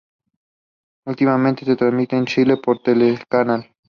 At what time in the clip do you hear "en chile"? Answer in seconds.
2.17-2.57